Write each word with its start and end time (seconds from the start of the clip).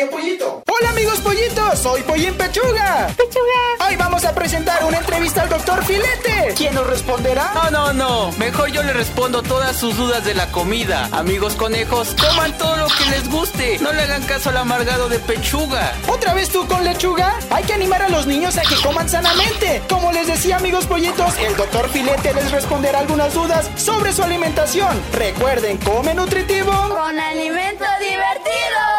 Radio 0.00 0.10
Pollito. 0.10 0.62
Hola 0.66 0.90
amigos 0.90 1.20
pollitos, 1.20 1.78
soy 1.78 2.00
Pollín 2.02 2.34
Pechuga. 2.34 3.08
Pechuga. 3.08 3.86
Hoy 3.86 3.96
vamos 3.96 4.24
a 4.24 4.34
presentar 4.34 4.82
una 4.84 4.96
entrevista 4.96 5.42
al 5.42 5.50
doctor 5.50 5.84
Filete. 5.84 6.54
¿Quién 6.56 6.74
nos 6.74 6.86
responderá? 6.86 7.52
No, 7.52 7.70
no, 7.70 7.92
no. 7.92 8.32
Mejor 8.38 8.70
yo 8.70 8.82
le 8.82 8.94
respondo 8.94 9.42
todas 9.42 9.76
sus 9.76 9.98
dudas 9.98 10.24
de 10.24 10.32
la 10.32 10.50
comida. 10.52 11.06
Amigos 11.12 11.54
conejos, 11.54 12.16
coman 12.18 12.56
todo 12.56 12.76
lo 12.76 12.86
que 12.86 13.10
les 13.10 13.28
guste. 13.28 13.78
No 13.80 13.92
le 13.92 14.00
hagan 14.00 14.22
caso 14.22 14.48
al 14.48 14.56
amargado 14.56 15.10
de 15.10 15.18
Pechuga. 15.18 15.92
¿Otra 16.08 16.32
vez 16.32 16.48
tú 16.48 16.66
con 16.66 16.82
lechuga? 16.82 17.38
Hay 17.50 17.64
que 17.64 17.74
animar 17.74 18.00
a 18.00 18.08
los 18.08 18.26
niños 18.26 18.56
a 18.56 18.62
que 18.62 18.76
coman 18.76 19.06
sanamente. 19.06 19.82
Como 19.86 20.12
les 20.12 20.28
decía 20.28 20.56
amigos 20.56 20.86
pollitos, 20.86 21.36
el 21.38 21.54
doctor 21.56 21.90
Filete 21.90 22.32
les 22.32 22.50
responderá 22.52 23.00
algunas 23.00 23.34
dudas 23.34 23.70
sobre 23.76 24.14
su 24.14 24.22
alimentación. 24.22 24.98
Recuerden, 25.12 25.76
come 25.76 26.14
nutritivo. 26.14 26.72
Con 26.88 27.18
alimento 27.18 27.84
divertido. 28.00 28.89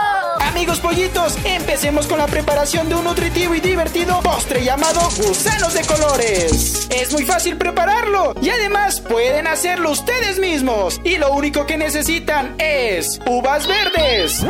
Amigos 0.62 0.80
pollitos, 0.80 1.38
empecemos 1.44 2.06
con 2.06 2.20
la 2.20 2.28
preparación 2.28 2.88
de 2.88 2.94
un 2.94 3.04
nutritivo 3.04 3.56
y 3.56 3.60
divertido 3.60 4.22
postre 4.22 4.64
llamado 4.64 5.02
gusanos 5.18 5.74
de 5.74 5.84
colores. 5.86 6.88
Es 6.92 7.12
muy 7.12 7.26
fácil 7.26 7.58
prepararlo 7.58 8.36
y 8.40 8.52
además 8.52 9.02
pueden 9.02 9.48
hacerlo 9.48 9.90
ustedes 9.90 10.38
mismos. 10.38 11.02
Y 11.04 11.18
lo 11.18 11.32
único 11.34 11.66
que 11.66 11.78
necesitan 11.78 12.54
es 12.60 13.20
uvas 13.26 13.66
verdes, 13.66 14.46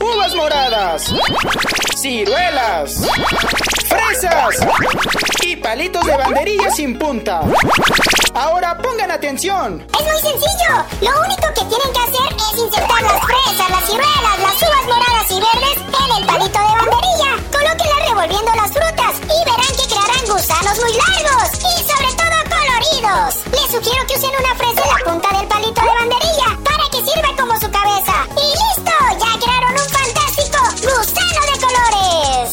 uvas 0.00 0.36
moradas, 0.36 1.12
ciruelas, 1.96 3.04
fresas 3.88 4.64
y 5.44 5.56
palitos 5.56 6.06
de 6.06 6.16
banderilla 6.16 6.70
sin 6.70 6.96
punta. 6.96 7.40
Ahora 8.34 8.78
pongan 8.78 9.10
atención. 9.10 9.84
Es 9.98 10.04
muy 10.04 10.32
sencillo. 10.32 10.84
Lo 11.00 11.24
único 11.24 11.48
que 11.48 11.64
tienen 11.64 11.92
que 11.92 12.00
hacer 12.00 12.36
es 12.36 12.58
insertar 12.60 13.02
las 13.02 13.20
fresas, 13.24 13.70
las 13.70 13.84
ciruelas, 13.84 14.38
las 14.40 14.62
uvas 14.62 14.73
y 15.30 15.40
verdes 15.40 15.78
en 15.78 16.10
el 16.18 16.26
palito 16.26 16.58
de 16.58 16.74
banderilla. 16.74 17.30
Colóquenlas 17.50 18.08
revolviendo 18.08 18.52
las 18.54 18.70
frutas 18.72 19.14
y 19.24 19.38
verán 19.44 19.72
que 19.78 19.86
crearán 19.88 20.24
gusanos 20.26 20.76
muy 20.80 20.92
largos 20.92 21.48
y 21.60 21.74
sobre 21.88 22.10
todo 22.18 22.36
coloridos. 22.50 23.30
Les 23.52 23.68
sugiero 23.70 24.06
que 24.06 24.14
usen 24.16 24.34
una 24.38 24.54
fresa 24.54 24.82
en 24.82 24.90
la 24.90 25.00
punta 25.04 25.28
del 25.38 25.46
palito 25.48 25.80
de 25.80 25.94
banderilla 25.94 26.48
para 26.64 26.84
que 26.90 26.98
sirva 26.98 27.30
como 27.38 27.54
su 27.58 27.70
cabeza. 27.70 28.14
¡Y 28.36 28.46
listo! 28.52 28.94
¡Ya 29.20 29.38
crearon 29.40 29.72
un 29.72 29.88
fantástico 29.88 30.58
gusano 30.82 31.40
de 31.50 31.56
colores! 31.64 32.44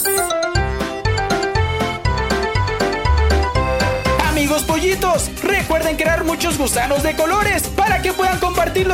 Amigos 4.30 4.64
pollitos, 4.64 5.30
recuerden 5.44 5.98
crear 5.98 6.24
muchos 6.24 6.58
gusanos 6.58 7.04
de 7.04 7.16
colores 7.16 7.64
para 7.76 8.02
que 8.02 8.14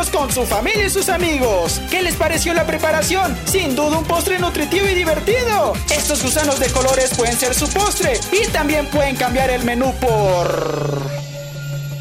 con 0.05 0.31
su 0.31 0.45
familia 0.45 0.85
y 0.85 0.89
sus 0.91 1.09
amigos. 1.09 1.81
¿Qué 1.89 2.03
les 2.03 2.15
pareció 2.15 2.53
la 2.53 2.67
preparación? 2.67 3.35
Sin 3.45 3.75
duda 3.75 3.97
un 3.97 4.05
postre 4.05 4.37
nutritivo 4.37 4.85
y 4.85 4.93
divertido. 4.93 5.73
Estos 5.89 6.21
gusanos 6.21 6.59
de 6.59 6.69
colores 6.69 7.15
pueden 7.17 7.35
ser 7.35 7.55
su 7.55 7.67
postre 7.67 8.19
y 8.31 8.47
también 8.49 8.85
pueden 8.85 9.15
cambiar 9.15 9.49
el 9.49 9.63
menú 9.63 9.91
por... 9.99 11.16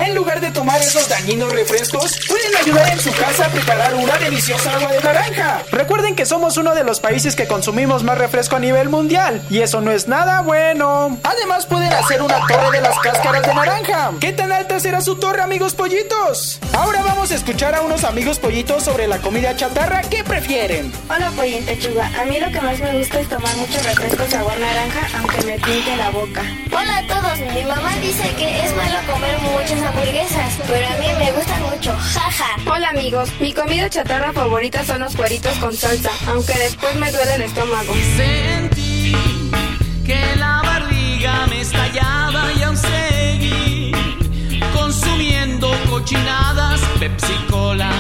En 0.07 0.15
lugar 0.15 0.41
de 0.41 0.53
tomar 0.53 0.81
esos 0.81 1.09
dañinos 1.09 1.53
refrescos, 1.53 2.21
pueden 2.29 2.57
ayudar 2.57 2.89
en 2.91 3.01
su 3.01 3.13
casa 3.13 3.47
a 3.47 3.49
preparar 3.49 3.93
una 3.93 4.17
deliciosa 4.19 4.77
agua 4.77 4.93
de 4.93 5.01
naranja. 5.01 5.65
Recuerden 5.73 6.15
que 6.15 6.25
somos 6.25 6.57
uno 6.57 6.77
de 6.77 6.85
los 6.85 7.01
países 7.01 7.35
que 7.35 7.49
consumimos 7.49 8.05
más 8.05 8.17
refresco 8.17 8.55
a 8.55 8.61
nivel 8.61 8.89
mundial, 8.89 9.45
y 9.51 9.63
eso 9.63 9.81
no 9.81 9.91
es 9.91 10.07
nada 10.07 10.43
bueno. 10.43 11.19
Además, 11.25 11.67
pueden 11.67 11.93
hacer 11.93 12.23
una 12.23 12.39
torre 12.47 12.71
de 12.71 12.83
las 12.83 12.97
cáscaras 13.01 13.43
de 13.43 13.53
naranja. 13.53 14.13
¿Qué 14.21 14.33
tan 14.33 14.53
alta 14.53 14.79
será 14.79 15.01
su 15.01 15.17
torre, 15.17 15.43
amigos 15.43 15.75
pollitos? 15.75 16.61
Ahora 16.73 17.03
vamos 17.03 17.33
a 17.33 17.35
escuchar 17.35 17.75
a 17.75 17.81
unos 17.81 18.05
amigos 18.05 18.39
pollitos 18.39 18.85
sobre 18.85 19.09
la 19.09 19.19
comida 19.19 19.57
chatarra 19.57 20.03
que 20.03 20.23
prefieren. 20.23 20.93
Hola 21.11 21.33
Pollín 21.33 21.65
Pechuga, 21.65 22.13
a 22.21 22.25
mí 22.27 22.39
lo 22.39 22.49
que 22.53 22.61
más 22.61 22.79
me 22.79 22.97
gusta 22.99 23.19
es 23.19 23.29
tomar 23.29 23.57
mucho 23.57 23.79
refresco 23.83 24.25
sabor 24.31 24.57
naranja, 24.57 25.19
aunque 25.19 25.43
me 25.43 25.59
pinte 25.59 25.97
la 25.97 26.11
boca. 26.11 26.43
Hola 26.71 26.99
a 26.99 27.07
todos, 27.09 27.39
mi 27.53 27.65
mamá 27.65 27.93
dice 28.01 28.31
que 28.39 28.65
es 28.65 28.77
malo 28.77 28.99
comer 29.11 29.37
muchas 29.41 29.96
hamburguesas, 29.97 30.59
pero 30.67 30.87
a 30.87 30.97
mí 30.99 31.07
me 31.19 31.33
gustan 31.33 31.63
mucho, 31.63 31.97
jaja. 31.97 32.57
Hola 32.71 32.91
amigos, 32.91 33.31
mi 33.41 33.53
comida 33.53 33.89
chatarra 33.89 34.33
favorita 34.33 34.85
son 34.85 35.01
los 35.01 35.15
cueritos 35.17 35.53
con 35.59 35.75
salsa, 35.75 36.11
aunque 36.29 36.53
después 36.59 36.95
me 36.97 37.11
duele 37.11 37.35
el 37.37 37.43
estómago. 37.43 37.95
Sentí 38.17 39.15
que 40.05 40.37
la 40.37 40.61
barriga 40.63 41.47
me 41.47 41.61
estallaba 41.61 42.53
y 42.53 42.63
aún 42.63 42.77
seguí 42.77 43.93
consumiendo 44.75 45.71
cochinadas, 45.89 46.81
Pepsi 47.01 47.35
Cola, 47.51 47.91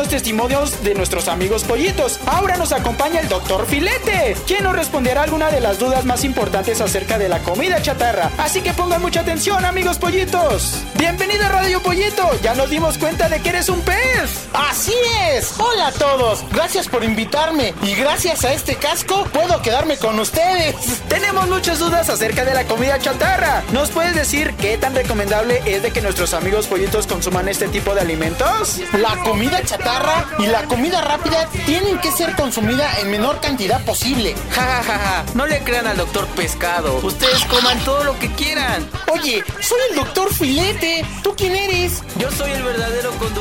algunos 0.00 0.08
testimonios 0.08 0.82
de 0.82 0.94
nuestros 0.94 1.28
amigos 1.28 1.64
pollitos. 1.64 2.20
Ahora 2.24 2.56
nos 2.56 2.72
acompaña 2.72 3.20
el 3.20 3.28
doctor 3.28 3.66
Filete, 3.66 4.34
quien 4.46 4.64
nos 4.64 4.74
responderá 4.74 5.24
alguna 5.24 5.50
de 5.50 5.60
las 5.60 5.78
dudas 5.78 6.06
más 6.06 6.24
importantes 6.24 6.80
acerca 6.80 7.18
de 7.18 7.28
la 7.28 7.40
comida 7.40 7.82
chatarra. 7.82 8.30
Así 8.38 8.62
que 8.62 8.72
pongan 8.72 9.02
mucha 9.02 9.20
atención, 9.20 9.62
amigos 9.62 9.98
pollitos. 9.98 10.84
Bienvenido 10.96 11.44
a 11.44 11.48
Radio 11.50 11.82
Pollito. 11.82 12.30
Ya 12.42 12.54
nos 12.54 12.70
dimos 12.70 12.96
cuenta 12.96 13.28
de 13.28 13.40
que 13.40 13.50
eres 13.50 13.68
un 13.68 13.82
pez. 13.82 14.48
Así 14.54 14.94
es. 15.32 15.59
Hola 15.72 15.88
a 15.88 15.92
todos. 15.92 16.44
Gracias 16.50 16.88
por 16.88 17.04
invitarme. 17.04 17.74
Y 17.82 17.94
gracias 17.94 18.44
a 18.44 18.52
este 18.52 18.74
casco 18.74 19.24
puedo 19.32 19.62
quedarme 19.62 19.98
con 19.98 20.18
ustedes. 20.18 20.74
Tenemos 21.08 21.48
muchas 21.48 21.78
dudas 21.78 22.08
acerca 22.08 22.44
de 22.44 22.54
la 22.54 22.64
comida 22.64 22.98
chatarra. 22.98 23.62
¿Nos 23.72 23.90
puedes 23.90 24.14
decir 24.14 24.54
qué 24.54 24.78
tan 24.78 24.94
recomendable 24.94 25.62
es 25.66 25.82
de 25.82 25.92
que 25.92 26.00
nuestros 26.00 26.34
amigos 26.34 26.66
pollitos 26.66 27.06
consuman 27.06 27.48
este 27.48 27.68
tipo 27.68 27.94
de 27.94 28.00
alimentos? 28.00 28.80
La 28.94 29.16
comida 29.22 29.62
chatarra 29.62 30.26
y 30.40 30.46
la 30.46 30.64
comida 30.64 31.02
rápida 31.02 31.48
tienen 31.66 31.98
que 31.98 32.10
ser 32.10 32.34
consumida 32.34 32.90
en 33.00 33.10
menor 33.10 33.40
cantidad 33.40 33.84
posible. 33.84 34.34
Ja, 34.50 34.62
ja, 34.62 34.82
ja, 34.82 34.98
ja. 34.98 35.24
No 35.34 35.46
le 35.46 35.60
crean 35.60 35.86
al 35.86 35.96
doctor 35.96 36.26
pescado. 36.28 36.96
Ustedes 36.96 37.44
coman 37.44 37.78
todo 37.84 38.02
lo 38.02 38.18
que 38.18 38.32
quieran. 38.32 38.88
Oye, 39.12 39.44
soy 39.60 39.78
el 39.90 39.96
doctor 39.96 40.34
Filete. 40.34 41.04
¿Tú 41.22 41.34
quién 41.36 41.54
eres? 41.54 42.02
Yo 42.18 42.30
soy 42.32 42.50
el 42.50 42.62
verdadero 42.62 42.89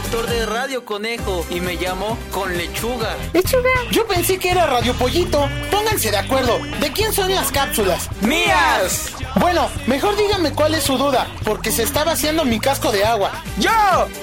conductor 0.10 0.30
de 0.30 0.46
Radio 0.46 0.86
Conejo 0.86 1.46
y 1.52 1.60
me 1.60 1.76
llamo 1.76 2.18
Con 2.32 2.58
Lechuga. 2.58 3.16
Lechuga. 3.34 3.70
Yo 3.92 4.08
pensé 4.08 4.40
que 4.40 4.50
era 4.50 4.66
Radio 4.66 4.94
Pollito. 4.96 5.48
Pónganse 5.70 6.10
de 6.10 6.18
acuerdo. 6.18 6.60
¿De 6.80 6.92
quién 6.92 7.14
son 7.14 7.34
las 7.34 7.52
cápsulas? 7.52 8.10
¡Mías! 8.22 9.12
Bueno, 9.36 9.70
mejor 9.86 10.18
díganme 10.18 10.52
cuál 10.52 10.74
es 10.74 10.84
su 10.84 10.98
duda, 10.98 11.28
porque 11.44 11.72
se 11.72 11.84
está 11.84 12.04
vaciando 12.04 12.44
mi 12.44 12.60
casco 12.60 12.92
de 12.92 13.06
agua. 13.06 13.32
¡Yo! 13.60 13.70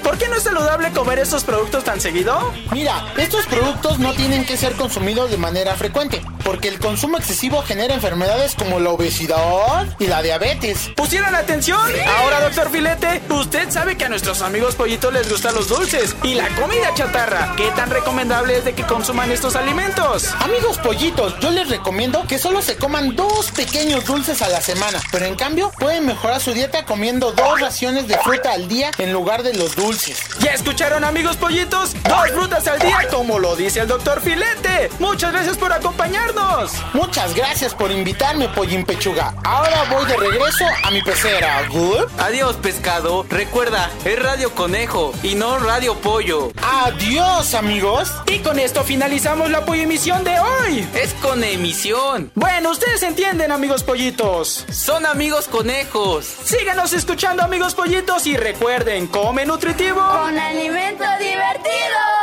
¿Por 0.02 0.18
qué 0.18 0.28
no 0.28 0.34
es 0.34 0.42
saludable 0.42 0.90
comer 0.90 1.20
estos 1.20 1.44
productos 1.44 1.84
tan 1.84 2.00
seguido? 2.00 2.52
Mira, 2.72 3.06
estos 3.16 3.46
productos 3.46 3.98
no 4.00 4.12
tienen 4.14 4.44
que 4.44 4.56
ser 4.56 4.72
consumidos 4.72 5.30
de 5.30 5.36
manera 5.36 5.74
frecuente, 5.76 6.20
porque 6.44 6.68
el 6.68 6.80
consumo 6.80 7.18
excesivo 7.18 7.62
genera 7.62 7.94
enfermedades 7.94 8.56
como 8.56 8.80
la 8.80 8.90
obesidad 8.90 9.86
y 10.00 10.08
la 10.08 10.22
diabetes. 10.22 10.90
¿Pusieron 10.96 11.34
atención? 11.34 11.80
Ahora, 12.18 12.40
doctor 12.40 12.70
Filete, 12.70 13.22
usted 13.30 13.70
sabe 13.70 13.96
que 13.96 14.06
a 14.06 14.08
nuestros 14.08 14.42
amigos 14.42 14.74
pollitos 14.74 15.12
les 15.12 15.30
gustan 15.30 15.54
los 15.54 15.68
dulces 15.76 16.16
y 16.22 16.34
la 16.34 16.48
comida 16.50 16.94
chatarra. 16.94 17.52
¿Qué 17.56 17.70
tan 17.72 17.90
recomendable 17.90 18.56
es 18.56 18.64
de 18.64 18.72
que 18.72 18.82
consuman 18.84 19.30
estos 19.30 19.56
alimentos? 19.56 20.34
Amigos 20.40 20.78
pollitos, 20.78 21.38
yo 21.40 21.50
les 21.50 21.68
recomiendo 21.68 22.26
que 22.26 22.38
solo 22.38 22.62
se 22.62 22.76
coman 22.76 23.14
dos 23.14 23.50
pequeños 23.50 24.04
dulces 24.06 24.40
a 24.42 24.48
la 24.48 24.60
semana, 24.60 25.00
pero 25.12 25.26
en 25.26 25.34
cambio 25.34 25.70
pueden 25.78 26.06
mejorar 26.06 26.40
su 26.40 26.52
dieta 26.54 26.84
comiendo 26.86 27.32
dos 27.32 27.60
raciones 27.60 28.08
de 28.08 28.16
fruta 28.18 28.52
al 28.52 28.68
día 28.68 28.90
en 28.98 29.12
lugar 29.12 29.42
de 29.42 29.54
los 29.54 29.76
dulces. 29.76 30.18
¿Ya 30.40 30.52
escucharon, 30.52 31.04
amigos 31.04 31.36
pollitos? 31.36 31.92
Dos 32.04 32.30
frutas 32.32 32.66
al 32.66 32.78
día, 32.78 33.06
como 33.10 33.38
lo 33.38 33.54
dice 33.54 33.80
el 33.80 33.88
doctor 33.88 34.20
Filete. 34.20 34.90
Muchas 34.98 35.32
gracias 35.32 35.58
por 35.58 35.72
acompañarnos. 35.72 36.72
Muchas 36.94 37.34
gracias 37.34 37.74
por 37.74 37.90
invitarme, 37.90 38.48
Pollín 38.48 38.84
Pechuga. 38.84 39.34
Ahora 39.44 39.84
voy 39.90 40.06
de 40.06 40.16
regreso 40.16 40.64
a 40.82 40.90
mi 40.90 41.02
pecera. 41.02 41.66
¿Good? 41.68 42.06
Adiós, 42.18 42.56
pescado. 42.56 43.26
Recuerda, 43.28 43.90
es 44.04 44.18
Radio 44.22 44.54
Conejo 44.54 45.12
y 45.22 45.34
no 45.34 45.58
Radio 45.66 45.96
Pollo. 45.96 46.52
Adiós, 46.62 47.54
amigos. 47.54 48.12
Y 48.28 48.38
con 48.38 48.60
esto 48.60 48.84
finalizamos 48.84 49.50
la 49.50 49.64
pollo 49.64 49.82
emisión 49.82 50.22
de 50.22 50.38
hoy. 50.38 50.88
Es 50.94 51.12
con 51.14 51.42
emisión. 51.42 52.30
Bueno, 52.36 52.70
ustedes 52.70 53.02
entienden, 53.02 53.50
amigos 53.50 53.82
pollitos. 53.82 54.64
Son 54.70 55.04
amigos 55.04 55.48
conejos. 55.48 56.24
Síganos 56.24 56.92
escuchando, 56.92 57.42
amigos 57.42 57.74
pollitos, 57.74 58.28
y 58.28 58.36
recuerden, 58.36 59.08
come 59.08 59.44
nutritivo. 59.44 60.00
Con 60.00 60.38
alimento 60.38 61.04
divertido. 61.18 62.15